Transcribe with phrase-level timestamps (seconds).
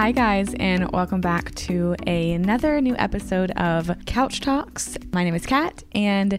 [0.00, 4.96] Hi, guys, and welcome back to another new episode of Couch Talks.
[5.12, 6.38] My name is Kat, and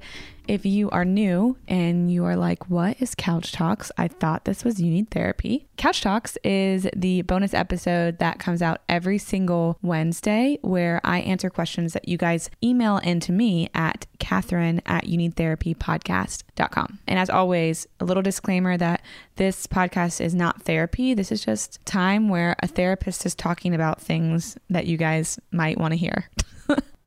[0.50, 3.92] if you are new and you are like, what is Couch Talks?
[4.00, 5.68] I thought this was You Need Therapy.
[5.78, 11.52] Couch Talks is the bonus episode that comes out every single Wednesday where I answer
[11.52, 16.98] questions that you guys email into me at Catherine at You Need Therapy podcast.com.
[17.06, 19.04] And as always, a little disclaimer that
[19.36, 21.14] this podcast is not therapy.
[21.14, 25.78] This is just time where a therapist is talking about things that you guys might
[25.78, 26.28] want to hear.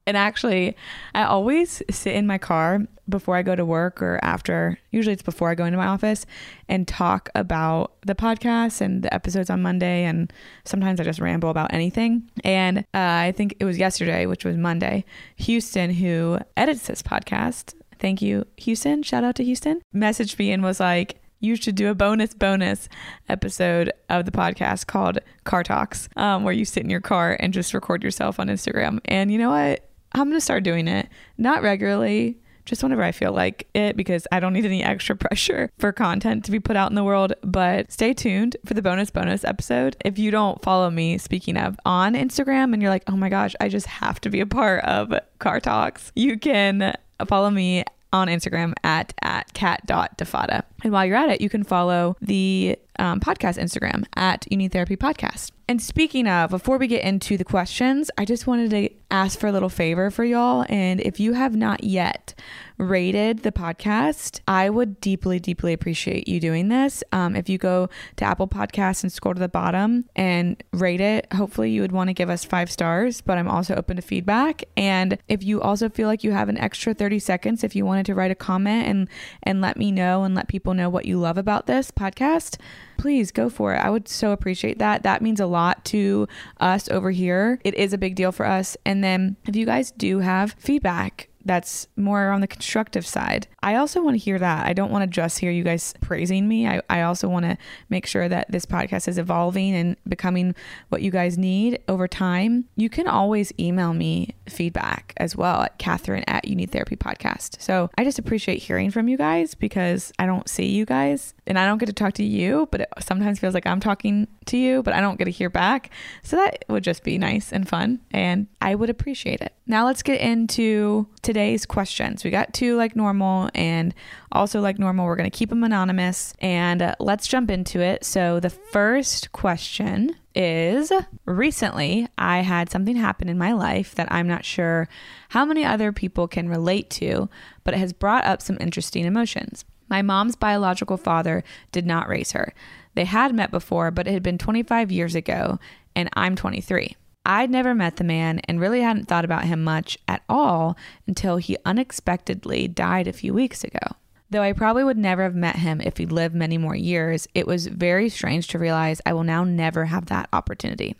[0.07, 0.77] And actually,
[1.15, 5.23] I always sit in my car before I go to work or after, usually it's
[5.23, 6.27] before I go into my office,
[6.69, 10.05] and talk about the podcast and the episodes on Monday.
[10.05, 10.33] And
[10.65, 12.31] sometimes I just ramble about anything.
[12.43, 15.05] And uh, I think it was yesterday, which was Monday,
[15.37, 20.63] Houston, who edits this podcast, thank you, Houston, shout out to Houston, messaged me and
[20.63, 22.89] was like, you should do a bonus bonus
[23.29, 27.53] episode of the podcast called car talks um, where you sit in your car and
[27.53, 29.01] just record yourself on instagram.
[29.07, 31.09] And you know what I'm going to start doing it,
[31.39, 35.71] not regularly, just whenever I feel like it because I don't need any extra pressure
[35.79, 37.33] for content to be put out in the world.
[37.43, 39.97] But stay tuned for the bonus bonus episode.
[40.05, 43.55] If you don't follow me, speaking of, on Instagram and you're like, oh my gosh,
[43.61, 46.95] I just have to be a part of Car Talks, you can
[47.27, 50.63] follow me on Instagram at at cat.defada.
[50.85, 54.73] And while you're at it, you can follow the um, podcast Instagram at You Need
[54.73, 55.51] Therapy Podcast.
[55.73, 59.47] And speaking of, before we get into the questions, I just wanted to ask for
[59.47, 60.67] a little favor for y'all.
[60.69, 62.35] And if you have not yet
[62.83, 67.05] rated the podcast, I would deeply, deeply appreciate you doing this.
[67.13, 71.33] Um, if you go to Apple Podcasts and scroll to the bottom and rate it,
[71.33, 74.65] hopefully you would want to give us five stars, but I'm also open to feedback.
[74.77, 78.07] And if you also feel like you have an extra 30 seconds, if you wanted
[78.07, 79.09] to write a comment and,
[79.45, 82.59] and let me know and let people know what you love about this podcast,
[82.99, 83.79] please go for it.
[83.79, 85.03] I would so appreciate that.
[85.03, 86.27] That means a lot to
[86.61, 87.61] us over here.
[87.65, 88.77] It is a big deal for us.
[88.85, 93.47] And then if you guys do have feedback, that's more on the constructive side.
[93.63, 94.67] I also want to hear that.
[94.67, 96.67] I don't want to just hear you guys praising me.
[96.67, 97.57] I, I also want to
[97.89, 100.55] make sure that this podcast is evolving and becoming
[100.89, 102.67] what you guys need over time.
[102.77, 107.61] You can always email me feedback as well at Catherine at You Need Therapy Podcast.
[107.61, 111.59] So I just appreciate hearing from you guys because I don't see you guys and
[111.59, 114.57] I don't get to talk to you, but it sometimes feels like I'm talking to
[114.57, 115.91] you, but I don't get to hear back.
[116.23, 119.53] So that would just be nice and fun, and I would appreciate it.
[119.67, 121.32] Now let's get into today's
[121.67, 122.25] questions.
[122.25, 123.95] We got two like normal, and
[124.31, 128.05] also like normal, we're going to keep them anonymous, and uh, let's jump into it.
[128.05, 130.93] So the first question is
[131.27, 134.89] recently I had something happen in my life that I'm not sure
[135.31, 137.29] how many other people can relate to,
[137.65, 139.65] but it has brought up some interesting emotions.
[139.89, 142.55] My mom's biological father did not raise her.
[142.95, 145.59] They had met before, but it had been 25 years ago,
[145.95, 146.97] and I'm 23.
[147.25, 150.77] I'd never met the man and really hadn't thought about him much at all
[151.07, 153.97] until he unexpectedly died a few weeks ago.
[154.31, 157.47] Though I probably would never have met him if he'd lived many more years, it
[157.47, 160.97] was very strange to realize I will now never have that opportunity.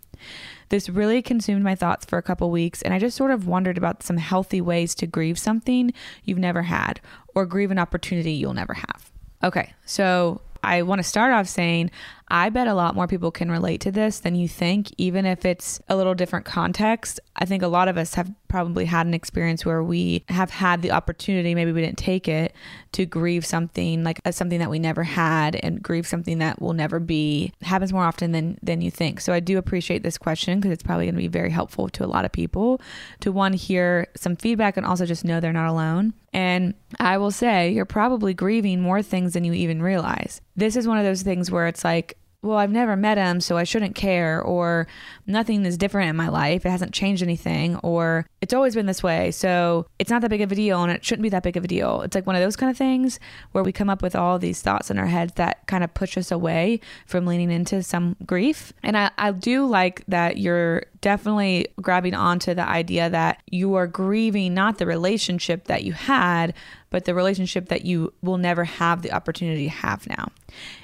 [0.69, 3.79] This really consumed my thoughts for a couple weeks, and I just sort of wondered
[3.79, 5.93] about some healthy ways to grieve something
[6.25, 7.01] you've never had
[7.35, 9.11] or grieve an opportunity you'll never have.
[9.43, 11.91] Okay, so I want to start off saying
[12.35, 15.45] I bet a lot more people can relate to this than you think, even if
[15.45, 17.21] it's a little different context.
[17.37, 20.81] I think a lot of us have probably had an experience where we have had
[20.81, 22.55] the opportunity, maybe we didn't take it,
[22.93, 26.73] to grieve something like as something that we never had and grieve something that will
[26.73, 27.53] never be.
[27.61, 29.21] It happens more often than than you think.
[29.21, 32.05] So I do appreciate this question because it's probably going to be very helpful to
[32.05, 32.81] a lot of people
[33.21, 36.15] to one hear some feedback and also just know they're not alone.
[36.33, 40.41] And I will say, you're probably grieving more things than you even realize.
[40.57, 43.57] This is one of those things where it's like, well, I've never met him, so
[43.57, 44.89] I shouldn't care, or
[45.27, 46.67] nothing is different in my life.
[46.67, 50.41] It hasn't changed anything, or it's always been this way, so it's not that big
[50.41, 52.03] of a deal and it shouldn't be that big of a deal.
[52.03, 53.21] It's like one of those kind of things
[53.53, 56.19] where we come up with all these thoughts in our heads that kind of push
[56.19, 58.73] us away from leaning into some grief.
[58.83, 63.87] And I, I do like that you're definitely grabbing onto the idea that you are
[63.87, 66.55] grieving not the relationship that you had,
[66.89, 70.29] but the relationship that you will never have the opportunity to have now.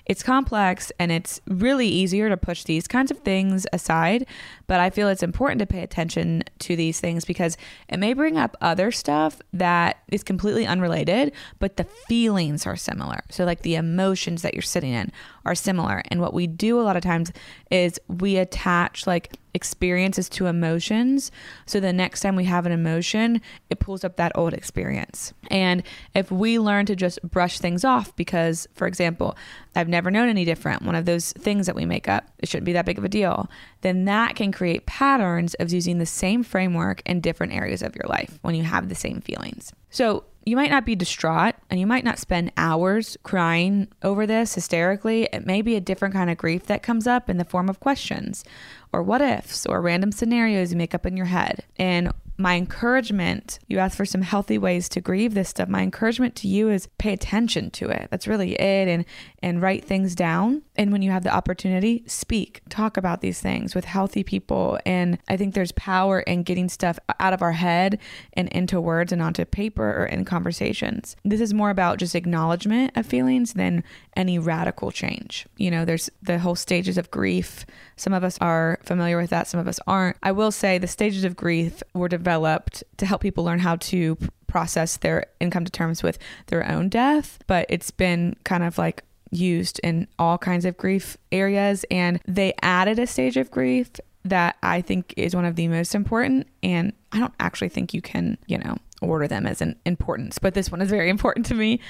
[0.06, 4.26] It's complex and it's really easier to push these kinds of things aside,
[4.66, 7.56] but I feel it's important to pay attention to these things because
[7.88, 13.20] it may bring up other stuff that is completely unrelated, but the feelings are similar.
[13.30, 15.12] So, like the emotions that you're sitting in
[15.44, 16.02] are similar.
[16.08, 17.30] And what we do a lot of times
[17.70, 21.30] is we attach like experiences to emotions.
[21.66, 23.40] So the next time we have an emotion,
[23.70, 25.32] it pulls up that old experience.
[25.50, 25.82] And
[26.14, 29.36] if we learn to just brush things off, because, for example,
[29.74, 32.66] I've never known any different, one of those things that we make up, it shouldn't
[32.66, 33.48] be that big of a deal,
[33.82, 38.08] then that can create patterns of using the same framework in different areas of your
[38.08, 39.72] life when you have the same feelings.
[39.90, 44.54] So you might not be distraught and you might not spend hours crying over this
[44.54, 45.28] hysterically.
[45.32, 47.80] It may be a different kind of grief that comes up in the form of
[47.80, 48.44] questions
[48.92, 51.64] or what ifs or random scenarios you make up in your head.
[51.76, 55.68] And my encouragement, you ask for some healthy ways to grieve this stuff.
[55.68, 58.06] My encouragement to you is pay attention to it.
[58.12, 59.04] That's really it and
[59.42, 60.62] and write things down.
[60.76, 64.78] And when you have the opportunity, speak, talk about these things with healthy people.
[64.86, 67.98] And I think there's power in getting stuff out of our head
[68.34, 71.16] and into words and onto paper or in conversations.
[71.24, 73.82] This is more about just acknowledgement of feelings than
[74.16, 75.46] any radical change.
[75.56, 77.66] You know, there's the whole stages of grief.
[77.98, 80.16] Some of us are familiar with that, some of us aren't.
[80.22, 84.16] I will say the stages of grief were developed to help people learn how to
[84.46, 88.78] process their and come to terms with their own death, but it's been kind of
[88.78, 91.84] like used in all kinds of grief areas.
[91.90, 93.90] And they added a stage of grief
[94.24, 96.46] that I think is one of the most important.
[96.62, 100.54] And I don't actually think you can, you know, order them as an importance, but
[100.54, 101.80] this one is very important to me.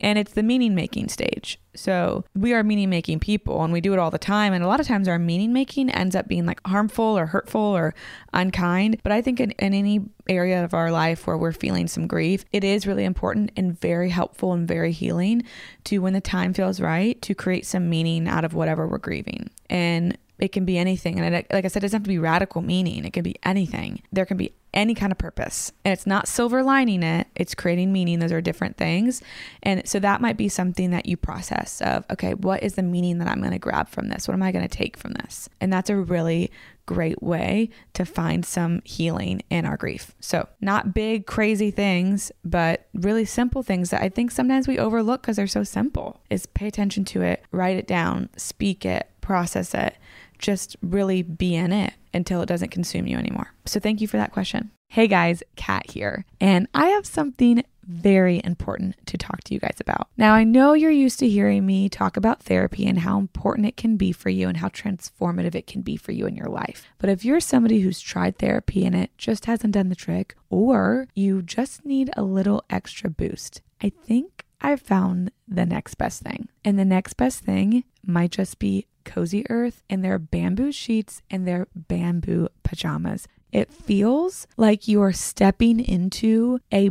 [0.00, 1.58] And it's the meaning making stage.
[1.74, 4.52] So we are meaning making people and we do it all the time.
[4.52, 7.60] And a lot of times our meaning making ends up being like harmful or hurtful
[7.60, 7.94] or
[8.32, 9.00] unkind.
[9.02, 12.44] But I think in, in any area of our life where we're feeling some grief,
[12.52, 15.42] it is really important and very helpful and very healing
[15.84, 19.50] to, when the time feels right, to create some meaning out of whatever we're grieving.
[19.68, 21.18] And it can be anything.
[21.18, 23.04] And it, like I said, it doesn't have to be radical meaning.
[23.04, 24.02] It can be anything.
[24.12, 25.72] There can be any kind of purpose.
[25.84, 28.18] And it's not silver lining it, it's creating meaning.
[28.18, 29.22] Those are different things.
[29.62, 33.18] And so that might be something that you process of, okay, what is the meaning
[33.18, 34.28] that I'm going to grab from this?
[34.28, 35.48] What am I going to take from this?
[35.60, 36.50] And that's a really
[36.86, 40.14] great way to find some healing in our grief.
[40.20, 45.22] So, not big, crazy things, but really simple things that I think sometimes we overlook
[45.22, 46.22] because they're so simple.
[46.30, 49.96] Is pay attention to it, write it down, speak it, process it
[50.38, 53.52] just really be in it until it doesn't consume you anymore.
[53.66, 54.70] So thank you for that question.
[54.88, 59.78] Hey guys, Kat here, and I have something very important to talk to you guys
[59.80, 60.08] about.
[60.16, 63.76] Now, I know you're used to hearing me talk about therapy and how important it
[63.76, 66.86] can be for you and how transformative it can be for you in your life.
[66.98, 71.08] But if you're somebody who's tried therapy and it just hasn't done the trick, or
[71.14, 76.48] you just need a little extra boost, I think I've found the next best thing.
[76.64, 81.48] And the next best thing might just be Cozy Earth and their bamboo sheets and
[81.48, 83.26] their bamboo pajamas.
[83.50, 86.90] It feels like you are stepping into a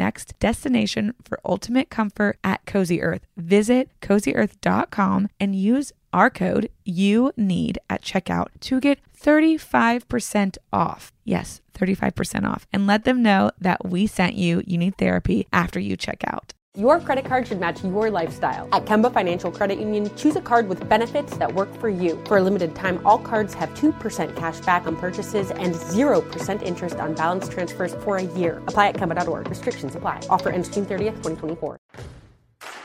[0.01, 3.21] next destination for ultimate comfort at Cozy Earth.
[3.37, 11.11] Visit cozyearth.com and use our code you need at checkout to get 35% off.
[11.23, 12.65] Yes, 35% off.
[12.73, 16.53] And let them know that we sent you You Need Therapy after you check out.
[16.77, 18.69] Your credit card should match your lifestyle.
[18.71, 22.17] At Kemba Financial Credit Union, choose a card with benefits that work for you.
[22.27, 26.95] For a limited time, all cards have 2% cash back on purchases and 0% interest
[26.95, 28.63] on balance transfers for a year.
[28.67, 29.49] Apply at Kemba.org.
[29.49, 30.21] Restrictions apply.
[30.29, 31.77] Offer ends June 30th, 2024.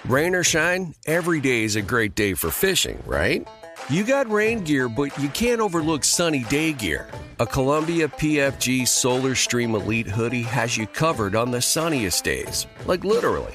[0.07, 3.47] Rain or shine, every day is a great day for fishing, right?
[3.89, 7.09] You got rain gear, but you can't overlook sunny day gear.
[7.39, 12.67] A Columbia PFG Solar Stream Elite hoodie has you covered on the sunniest days.
[12.87, 13.55] Like literally.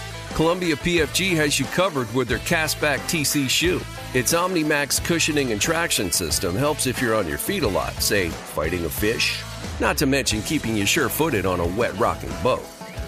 [0.35, 3.81] Columbia PFG has you covered with their castback TC shoe.
[4.13, 8.29] Its OmniMax cushioning and traction system helps if you're on your feet a lot, say
[8.29, 9.43] fighting a fish,
[9.79, 12.63] not to mention keeping you sure footed on a wet rocking boat.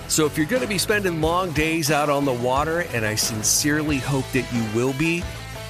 [0.08, 3.16] So if you're going to be spending long days out on the water, and I
[3.16, 5.20] sincerely hope that you will be,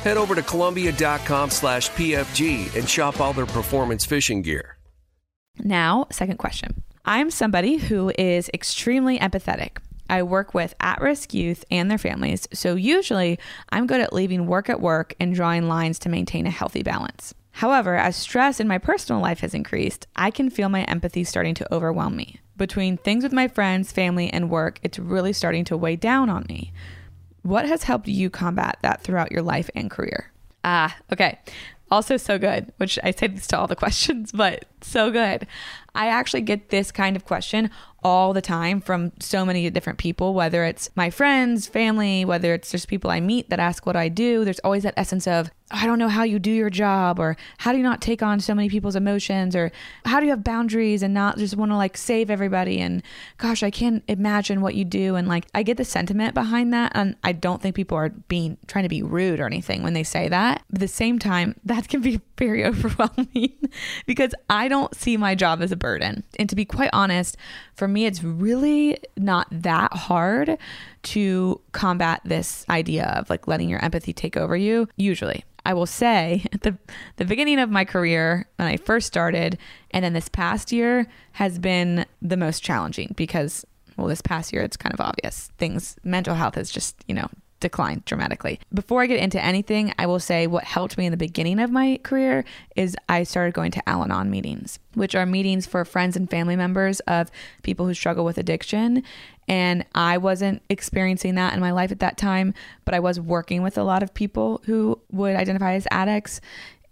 [0.01, 4.77] head over to Columbia.com slash PFG and shop all their performance fishing gear.
[5.60, 6.83] Now, second question.
[7.05, 9.77] I'm somebody who is extremely empathetic.
[10.10, 14.48] I work with at risk youth and their families, so usually I'm good at leaving
[14.48, 17.33] work at work and drawing lines to maintain a healthy balance.
[17.57, 21.53] However, as stress in my personal life has increased, I can feel my empathy starting
[21.55, 22.39] to overwhelm me.
[22.57, 26.45] Between things with my friends, family, and work, it's really starting to weigh down on
[26.50, 26.74] me.
[27.43, 30.31] What has helped you combat that throughout your life and career?
[30.63, 31.39] Ah, okay.
[31.91, 35.47] Also, so good, which I say this to all the questions, but so good.
[35.95, 37.69] I actually get this kind of question
[38.03, 42.71] all the time from so many different people, whether it's my friends, family, whether it's
[42.71, 44.43] just people I meet that ask what I do.
[44.43, 47.71] There's always that essence of, I don't know how you do your job, or how
[47.71, 49.71] do you not take on so many people's emotions, or
[50.05, 52.79] how do you have boundaries and not just want to like save everybody?
[52.79, 53.01] And
[53.37, 55.15] gosh, I can't imagine what you do.
[55.15, 56.91] And like, I get the sentiment behind that.
[56.93, 60.03] And I don't think people are being trying to be rude or anything when they
[60.03, 60.63] say that.
[60.69, 63.53] But at the same time, that can be very overwhelming
[64.05, 66.24] because I don't see my job as a burden.
[66.39, 67.38] And to be quite honest,
[67.75, 70.58] for me, it's really not that hard
[71.03, 75.46] to combat this idea of like letting your empathy take over you, usually.
[75.63, 76.75] I will say at the
[77.18, 79.60] the beginning of my career when I first started
[79.92, 83.65] and then this past year has been the most challenging because
[83.96, 87.30] well this past year it's kind of obvious things mental health has just you know
[87.63, 88.60] declined dramatically.
[88.72, 91.72] Before I get into anything, I will say what helped me in the beginning of
[91.72, 96.15] my career is I started going to Al Anon meetings, which are meetings for friends
[96.15, 97.32] and family members of
[97.63, 99.01] people who struggle with addiction.
[99.48, 102.53] And I wasn't experiencing that in my life at that time,
[102.86, 106.39] but I was working with a lot of people who would identify as addicts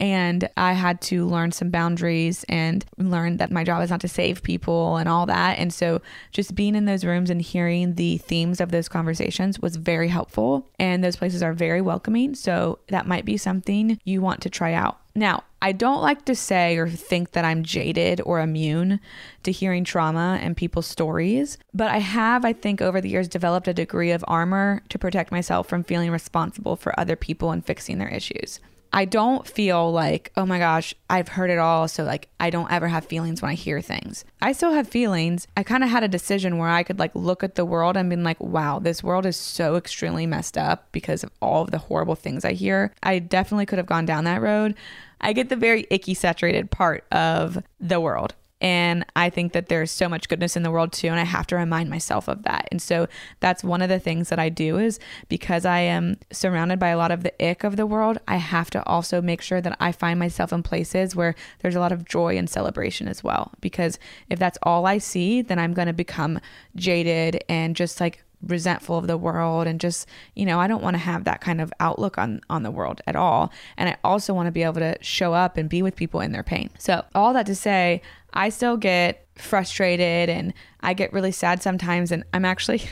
[0.01, 4.07] and I had to learn some boundaries and learn that my job is not to
[4.07, 5.59] save people and all that.
[5.59, 9.75] And so just being in those rooms and hearing the themes of those conversations was
[9.75, 10.67] very helpful.
[10.79, 12.33] And those places are very welcoming.
[12.33, 14.97] So that might be something you want to try out.
[15.13, 18.99] Now, I don't like to say or think that I'm jaded or immune
[19.43, 23.67] to hearing trauma and people's stories, but I have, I think, over the years developed
[23.67, 27.99] a degree of armor to protect myself from feeling responsible for other people and fixing
[27.99, 28.59] their issues.
[28.93, 31.87] I don't feel like, oh my gosh, I've heard it all.
[31.87, 34.25] So, like, I don't ever have feelings when I hear things.
[34.41, 35.47] I still have feelings.
[35.55, 38.09] I kind of had a decision where I could, like, look at the world and
[38.09, 41.77] be like, wow, this world is so extremely messed up because of all of the
[41.77, 42.93] horrible things I hear.
[43.01, 44.75] I definitely could have gone down that road.
[45.21, 48.35] I get the very icky, saturated part of the world.
[48.61, 51.07] And I think that there's so much goodness in the world too.
[51.07, 52.67] And I have to remind myself of that.
[52.71, 53.07] And so
[53.39, 56.97] that's one of the things that I do is because I am surrounded by a
[56.97, 59.91] lot of the ick of the world, I have to also make sure that I
[59.91, 63.51] find myself in places where there's a lot of joy and celebration as well.
[63.61, 63.97] Because
[64.29, 66.39] if that's all I see, then I'm going to become
[66.75, 70.95] jaded and just like resentful of the world and just you know i don't want
[70.95, 74.33] to have that kind of outlook on on the world at all and i also
[74.33, 77.05] want to be able to show up and be with people in their pain so
[77.13, 78.01] all that to say
[78.33, 82.81] i still get frustrated and i get really sad sometimes and i'm actually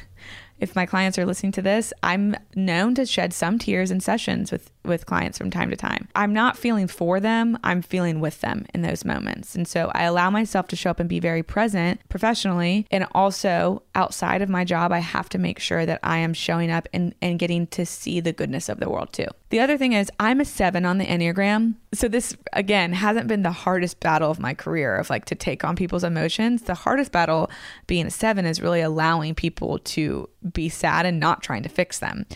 [0.60, 4.52] if my clients are listening to this, I'm known to shed some tears in sessions
[4.52, 6.08] with with clients from time to time.
[6.16, 9.56] I'm not feeling for them, I'm feeling with them in those moments.
[9.56, 13.84] And so I allow myself to show up and be very present professionally and also
[13.96, 17.14] outside of my job, I have to make sure that I am showing up and
[17.22, 19.28] and getting to see the goodness of the world too.
[19.50, 21.76] The other thing is, I'm a seven on the Enneagram.
[21.94, 25.64] So, this again hasn't been the hardest battle of my career of like to take
[25.64, 26.64] on people's emotions.
[26.64, 27.50] The hardest battle
[27.88, 31.98] being a seven is really allowing people to be sad and not trying to fix
[32.00, 32.28] them.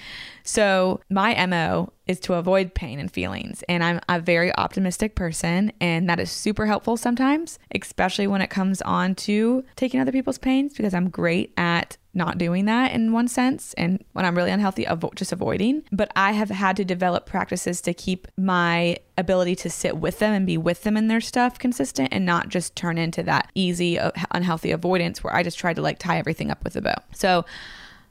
[0.44, 3.64] So, my MO is to avoid pain and feelings.
[3.70, 8.50] And I'm a very optimistic person, and that is super helpful sometimes, especially when it
[8.50, 13.12] comes on to taking other people's pains because I'm great at not doing that in
[13.12, 15.84] one sense and when i'm really unhealthy avo- just avoiding.
[15.92, 20.34] But i have had to develop practices to keep my ability to sit with them
[20.34, 24.00] and be with them in their stuff consistent and not just turn into that easy
[24.00, 26.96] uh, unhealthy avoidance where i just try to like tie everything up with a bow.
[27.14, 27.46] So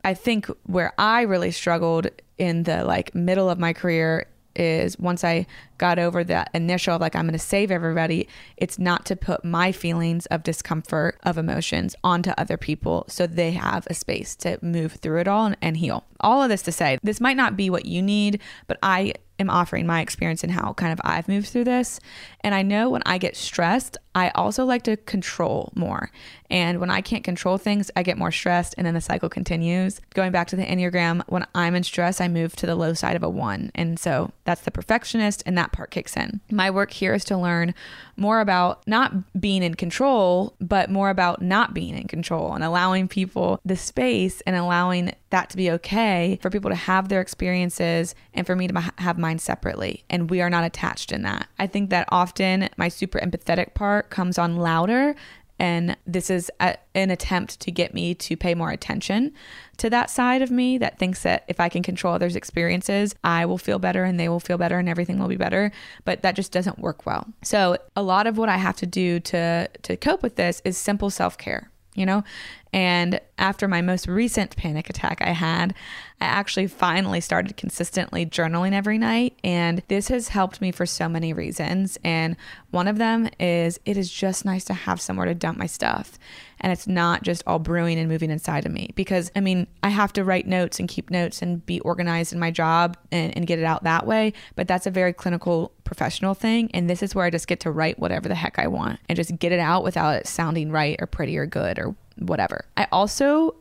[0.04, 5.24] i think where i really struggled in the like middle of my career is once
[5.24, 5.46] I
[5.78, 9.72] got over that initial like I'm going to save everybody, it's not to put my
[9.72, 14.92] feelings of discomfort of emotions onto other people so they have a space to move
[14.92, 16.04] through it all and, and heal.
[16.20, 19.50] All of this to say, this might not be what you need, but I am
[19.50, 22.00] offering my experience and how kind of I've moved through this.
[22.40, 26.10] And I know when I get stressed, I also like to control more.
[26.50, 30.00] And when I can't control things, I get more stressed and then the cycle continues.
[30.14, 33.16] Going back to the Enneagram, when I'm in stress, I move to the low side
[33.16, 33.70] of a one.
[33.74, 36.40] And so that's the perfectionist and that part kicks in.
[36.50, 37.74] My work here is to learn
[38.22, 43.08] more about not being in control, but more about not being in control and allowing
[43.08, 48.14] people the space and allowing that to be okay for people to have their experiences
[48.32, 50.04] and for me to have mine separately.
[50.08, 51.48] And we are not attached in that.
[51.58, 55.16] I think that often my super empathetic part comes on louder
[55.62, 59.32] and this is a, an attempt to get me to pay more attention
[59.76, 63.46] to that side of me that thinks that if I can control others' experiences, I
[63.46, 65.70] will feel better and they will feel better and everything will be better.
[66.04, 67.28] But that just doesn't work well.
[67.44, 70.76] So a lot of what I have to do to to cope with this is
[70.76, 72.24] simple self-care you know?
[72.72, 75.74] And after my most recent panic attack I had,
[76.20, 79.36] I actually finally started consistently journaling every night.
[79.44, 81.98] And this has helped me for so many reasons.
[82.02, 82.36] And
[82.70, 86.18] one of them is it is just nice to have somewhere to dump my stuff.
[86.60, 88.92] And it's not just all brewing and moving inside of me.
[88.94, 92.38] Because, I mean, I have to write notes and keep notes and be organized in
[92.38, 94.32] my job and, and get it out that way.
[94.54, 96.70] But that's a very clinical professional thing.
[96.72, 99.16] And this is where I just get to write whatever the heck I want and
[99.16, 102.64] just get it out without it sounding right or pretty or good or whatever.
[102.76, 103.56] I also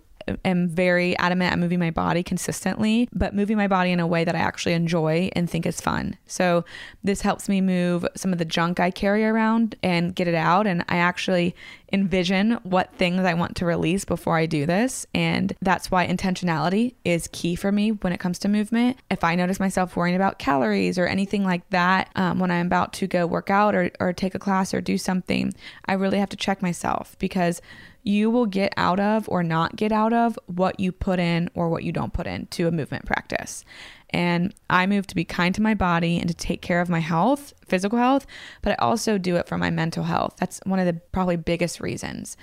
[0.45, 4.24] am very adamant at moving my body consistently, but moving my body in a way
[4.24, 6.17] that I actually enjoy and think is fun.
[6.28, 6.65] So
[7.04, 10.67] this helps me move some of the junk I carry around and get it out.
[10.67, 11.56] And I actually
[11.93, 15.06] envision what things I want to release before I do this.
[15.13, 18.97] And that's why intentionality is key for me when it comes to movement.
[19.10, 22.93] If I notice myself worrying about calories or anything like that um, when I'm about
[22.93, 25.54] to go work out or, or take a class or do something,
[25.86, 27.62] I really have to check myself because
[28.04, 31.70] you will get out of or not get out of what you put in or
[31.70, 33.64] what you don't put into a movement practice.
[34.10, 37.00] And I move to be kind to my body and to take care of my
[37.00, 38.26] health, physical health,
[38.62, 40.36] but I also do it for my mental health.
[40.38, 42.36] That's one of the probably biggest reasons.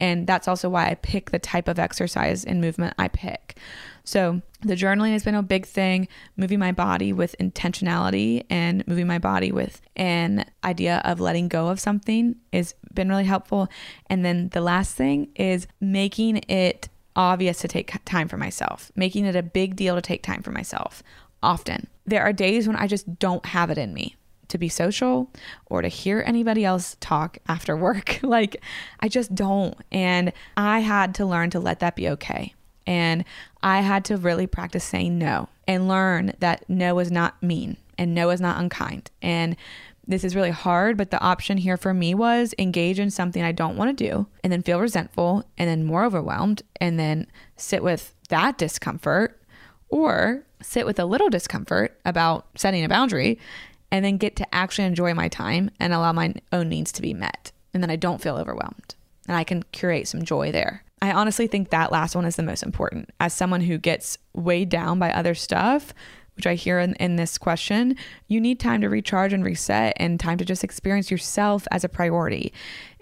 [0.00, 3.58] And that's also why I pick the type of exercise and movement I pick.
[4.04, 9.06] So, the journaling has been a big thing, moving my body with intentionality and moving
[9.06, 13.68] my body with an idea of letting go of something has been really helpful.
[14.08, 19.24] And then the last thing is making it obvious to take time for myself, making
[19.24, 21.02] it a big deal to take time for myself
[21.42, 21.86] often.
[22.06, 24.16] There are days when I just don't have it in me
[24.50, 25.30] to be social
[25.66, 28.20] or to hear anybody else talk after work.
[28.22, 28.62] like,
[29.00, 29.76] I just don't.
[29.90, 32.54] And I had to learn to let that be okay.
[32.86, 33.24] And
[33.62, 38.14] I had to really practice saying no and learn that no is not mean and
[38.14, 39.10] no is not unkind.
[39.22, 39.56] And
[40.06, 43.52] this is really hard, but the option here for me was engage in something I
[43.52, 47.82] don't want to do and then feel resentful and then more overwhelmed and then sit
[47.82, 49.40] with that discomfort
[49.88, 53.38] or sit with a little discomfort about setting a boundary
[53.90, 57.14] and then get to actually enjoy my time and allow my own needs to be
[57.14, 57.52] met.
[57.72, 58.94] And then I don't feel overwhelmed
[59.28, 60.82] and I can curate some joy there.
[61.02, 63.10] I honestly think that last one is the most important.
[63.20, 65.94] As someone who gets weighed down by other stuff,
[66.36, 67.96] which I hear in, in this question,
[68.28, 71.88] you need time to recharge and reset and time to just experience yourself as a
[71.88, 72.52] priority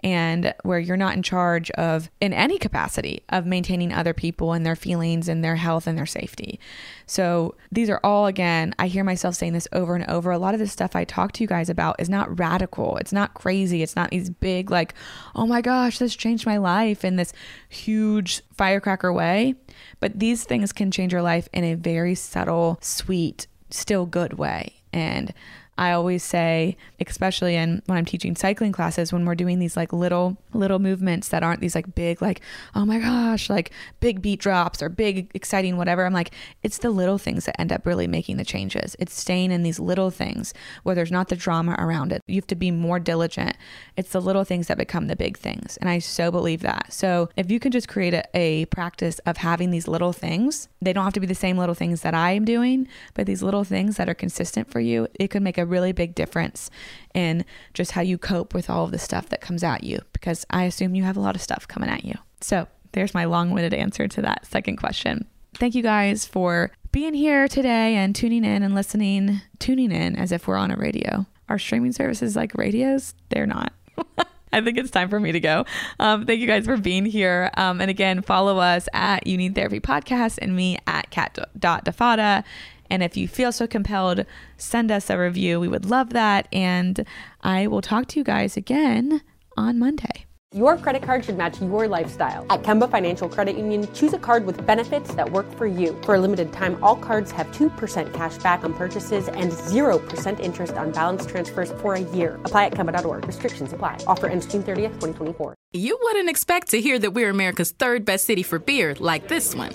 [0.05, 4.65] and where you're not in charge of, in any capacity, of maintaining other people and
[4.65, 6.59] their feelings and their health and their safety.
[7.07, 10.31] So these are all, again, I hear myself saying this over and over.
[10.31, 13.13] A lot of the stuff I talk to you guys about is not radical, it's
[13.13, 14.95] not crazy, it's not these big, like,
[15.35, 17.33] oh my gosh, this changed my life in this
[17.69, 19.55] huge firecracker way.
[20.01, 24.75] But these things can change your life in a very subtle, sweet, still good way.
[24.93, 25.33] And
[25.79, 29.93] I always say, especially in when I'm teaching cycling classes, when we're doing these like
[29.93, 32.41] little little movements that aren't these like big like
[32.75, 36.05] oh my gosh like big beat drops or big exciting whatever.
[36.05, 36.33] I'm like
[36.65, 38.97] it's the little things that end up really making the changes.
[38.99, 42.23] It's staying in these little things where there's not the drama around it.
[42.27, 43.57] You have to be more diligent.
[43.97, 46.93] It's the little things that become the big things, and I so believe that.
[46.93, 50.93] So if you can just create a, a practice of having these little things, they
[50.93, 53.63] don't have to be the same little things that I am doing, but these little
[53.63, 56.71] things that are consistent for you, it could make a really big difference
[57.15, 60.45] in just how you cope with all of the stuff that comes at you because
[60.51, 62.15] I assume you have a lot of stuff coming at you.
[62.41, 65.27] So, there's my long winded answer to that second question.
[65.55, 70.33] Thank you guys for being here today and tuning in and listening, tuning in as
[70.33, 71.27] if we're on a radio.
[71.49, 73.73] Our streaming services like radios, they're not.
[74.53, 75.65] I think it's time for me to go.
[75.99, 77.51] Um, thank you guys for being here.
[77.57, 82.45] Um, and again, follow us at You Need Therapy Podcast and me at cat.defada.
[82.91, 84.25] And if you feel so compelled,
[84.57, 85.61] send us a review.
[85.61, 86.49] We would love that.
[86.53, 87.07] And
[87.43, 89.23] I will talk to you guys again
[89.57, 90.27] on Monday.
[90.55, 92.47] Your credit card should match your lifestyle.
[92.49, 95.95] At Kemba Financial Credit Union, choose a card with benefits that work for you.
[96.05, 100.73] For a limited time, all cards have 2% cash back on purchases and 0% interest
[100.73, 102.41] on balance transfers for a year.
[102.47, 103.27] Apply at Kemba.org.
[103.27, 103.99] Restrictions apply.
[104.07, 105.55] Offer ends June 30th, 2024.
[105.75, 109.55] You wouldn't expect to hear that we're America's third best city for beer like this
[109.55, 109.75] one.